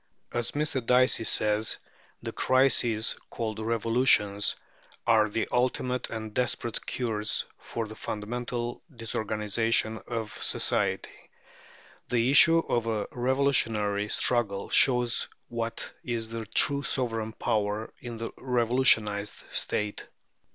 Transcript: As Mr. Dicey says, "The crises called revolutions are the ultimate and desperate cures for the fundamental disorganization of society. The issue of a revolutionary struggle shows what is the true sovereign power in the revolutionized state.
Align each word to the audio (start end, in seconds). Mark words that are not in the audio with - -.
As 0.31 0.53
Mr. 0.53 0.83
Dicey 0.83 1.23
says, 1.25 1.77
"The 2.23 2.31
crises 2.31 3.15
called 3.29 3.59
revolutions 3.59 4.55
are 5.05 5.29
the 5.29 5.47
ultimate 5.51 6.09
and 6.09 6.33
desperate 6.33 6.83
cures 6.87 7.45
for 7.59 7.87
the 7.87 7.93
fundamental 7.93 8.81
disorganization 8.95 9.99
of 10.07 10.31
society. 10.41 11.29
The 12.09 12.31
issue 12.31 12.57
of 12.67 12.87
a 12.87 13.05
revolutionary 13.11 14.09
struggle 14.09 14.71
shows 14.71 15.27
what 15.49 15.93
is 16.03 16.29
the 16.29 16.47
true 16.47 16.81
sovereign 16.81 17.33
power 17.33 17.93
in 18.01 18.17
the 18.17 18.31
revolutionized 18.39 19.43
state. 19.51 20.07